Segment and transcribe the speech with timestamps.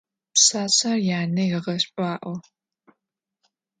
[0.33, 2.33] Пшъашъэр янэ егъэшӀуаӀо.